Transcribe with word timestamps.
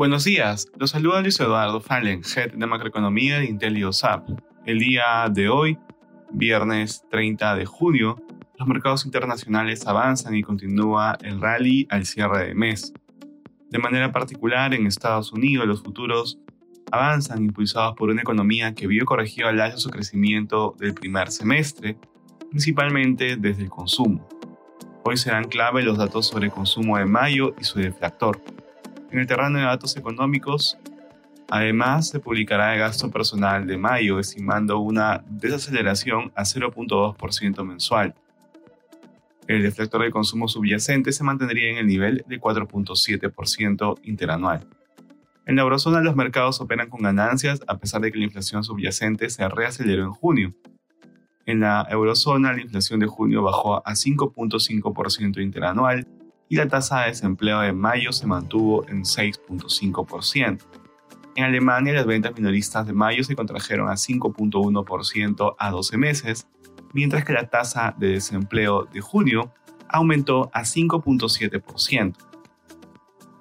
Buenos 0.00 0.24
días, 0.24 0.66
los 0.78 0.92
saluda 0.92 1.20
Luis 1.20 1.38
Eduardo 1.40 1.78
Fallen, 1.82 2.22
Head 2.24 2.54
de 2.54 2.66
Macroeconomía 2.66 3.38
de 3.38 3.44
IntelioSAP. 3.44 4.30
El 4.64 4.78
día 4.78 5.28
de 5.30 5.50
hoy, 5.50 5.78
viernes 6.32 7.04
30 7.10 7.54
de 7.56 7.66
junio, 7.66 8.16
los 8.58 8.66
mercados 8.66 9.04
internacionales 9.04 9.86
avanzan 9.86 10.34
y 10.34 10.42
continúa 10.42 11.18
el 11.20 11.38
rally 11.38 11.86
al 11.90 12.06
cierre 12.06 12.46
de 12.46 12.54
mes. 12.54 12.94
De 13.68 13.78
manera 13.78 14.10
particular, 14.10 14.72
en 14.72 14.86
Estados 14.86 15.32
Unidos 15.32 15.66
los 15.66 15.82
futuros 15.82 16.38
avanzan 16.90 17.44
impulsados 17.44 17.94
por 17.94 18.08
una 18.08 18.22
economía 18.22 18.74
que 18.74 18.86
vio 18.86 19.04
corregido 19.04 19.48
al 19.48 19.60
alza 19.60 19.76
su 19.76 19.90
crecimiento 19.90 20.74
del 20.78 20.94
primer 20.94 21.30
semestre, 21.30 21.98
principalmente 22.50 23.36
desde 23.36 23.62
el 23.62 23.70
consumo. 23.70 24.28
Hoy 25.04 25.16
serán 25.16 25.48
clave 25.48 25.82
los 25.82 25.96
datos 25.96 26.26
sobre 26.26 26.50
consumo 26.50 26.98
de 26.98 27.06
mayo 27.06 27.54
y 27.58 27.64
su 27.64 27.78
deflactor. 27.78 28.42
En 29.10 29.18
el 29.18 29.26
terreno 29.26 29.58
de 29.58 29.64
datos 29.64 29.96
económicos, 29.96 30.76
además 31.48 32.08
se 32.08 32.20
publicará 32.20 32.74
el 32.74 32.80
gasto 32.80 33.10
personal 33.10 33.66
de 33.66 33.78
mayo, 33.78 34.18
estimando 34.18 34.78
una 34.78 35.24
desaceleración 35.28 36.32
a 36.34 36.42
0.2% 36.42 37.64
mensual. 37.64 38.14
El 39.46 39.62
deflactor 39.62 40.02
de 40.02 40.10
consumo 40.10 40.46
subyacente 40.46 41.12
se 41.12 41.24
mantendría 41.24 41.70
en 41.70 41.78
el 41.78 41.86
nivel 41.86 42.24
de 42.28 42.40
4.7% 42.40 43.98
interanual. 44.04 44.68
En 45.46 45.56
la 45.56 45.62
eurozona 45.62 46.00
los 46.00 46.14
mercados 46.14 46.60
operan 46.60 46.88
con 46.88 47.02
ganancias 47.02 47.60
a 47.66 47.78
pesar 47.78 48.00
de 48.02 48.12
que 48.12 48.18
la 48.18 48.24
inflación 48.26 48.62
subyacente 48.62 49.28
se 49.30 49.48
reaceleró 49.48 50.04
en 50.04 50.12
junio. 50.12 50.54
En 51.46 51.60
la 51.60 51.86
eurozona 51.90 52.52
la 52.52 52.60
inflación 52.60 53.00
de 53.00 53.06
junio 53.06 53.42
bajó 53.42 53.76
a 53.86 53.92
5.5% 53.92 55.42
interanual 55.42 56.06
y 56.48 56.56
la 56.56 56.68
tasa 56.68 57.00
de 57.00 57.08
desempleo 57.08 57.60
de 57.60 57.72
mayo 57.72 58.12
se 58.12 58.26
mantuvo 58.26 58.86
en 58.88 59.04
6.5%. 59.04 60.58
En 61.36 61.44
Alemania 61.44 61.92
las 61.92 62.06
ventas 62.06 62.34
minoristas 62.34 62.86
de 62.86 62.92
mayo 62.92 63.22
se 63.24 63.36
contrajeron 63.36 63.88
a 63.88 63.92
5.1% 63.92 65.54
a 65.58 65.70
12 65.70 65.96
meses, 65.96 66.46
mientras 66.92 67.24
que 67.24 67.32
la 67.32 67.48
tasa 67.48 67.94
de 67.96 68.08
desempleo 68.08 68.84
de 68.92 69.00
junio 69.00 69.52
aumentó 69.88 70.50
a 70.52 70.62
5.7%. 70.62 72.14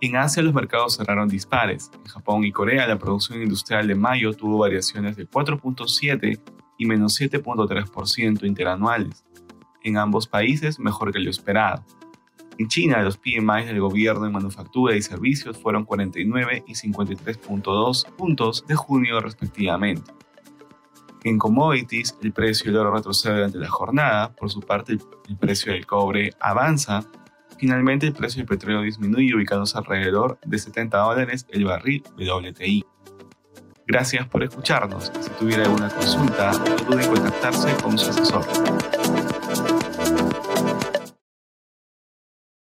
En 0.00 0.16
Asia 0.16 0.42
los 0.42 0.54
mercados 0.54 0.96
cerraron 0.96 1.28
dispares. 1.28 1.90
En 2.04 2.04
Japón 2.04 2.44
y 2.44 2.52
Corea 2.52 2.86
la 2.86 2.98
producción 2.98 3.42
industrial 3.42 3.88
de 3.88 3.94
mayo 3.94 4.32
tuvo 4.32 4.58
variaciones 4.58 5.16
de 5.16 5.28
4.7 5.28 6.40
y 6.78 6.86
menos 6.86 7.20
7.3% 7.20 8.46
interanuales. 8.46 9.24
En 9.82 9.96
ambos 9.96 10.26
países 10.26 10.78
mejor 10.78 11.12
que 11.12 11.18
lo 11.18 11.30
esperado. 11.30 11.84
En 12.58 12.68
China 12.68 13.02
los 13.02 13.18
PMI 13.18 13.64
del 13.66 13.80
gobierno 13.80 14.26
en 14.26 14.32
manufactura 14.32 14.96
y 14.96 15.02
servicios 15.02 15.58
fueron 15.58 15.84
49 15.84 16.64
y 16.66 16.72
53.2 16.72 18.10
puntos 18.12 18.64
de 18.66 18.74
junio 18.74 19.20
respectivamente. 19.20 20.12
En 21.24 21.38
commodities, 21.38 22.16
el 22.22 22.32
precio 22.32 22.70
del 22.70 22.80
oro 22.80 22.94
retrocede 22.94 23.34
durante 23.34 23.58
la 23.58 23.68
jornada, 23.68 24.32
por 24.34 24.50
su 24.50 24.60
parte 24.60 24.98
el 25.28 25.36
precio 25.36 25.72
del 25.72 25.84
cobre 25.84 26.32
avanza 26.40 27.04
Finalmente, 27.58 28.06
el 28.06 28.12
precio 28.12 28.38
del 28.38 28.46
petróleo 28.46 28.82
disminuye, 28.82 29.34
ubicándose 29.34 29.76
alrededor 29.76 30.38
de 30.46 30.58
70 30.58 30.96
dólares 30.96 31.46
el 31.50 31.64
barril 31.64 32.04
WTI. 32.16 32.84
Gracias 33.88 34.26
por 34.26 34.44
escucharnos. 34.44 35.10
Si 35.18 35.30
tuviera 35.30 35.62
alguna 35.62 35.88
consulta, 35.88 36.52
no 36.52 36.76
dude 36.76 37.04
en 37.04 37.10
contactarse 37.10 37.74
con 37.82 37.96
su 37.96 38.10
asesor. 38.10 38.44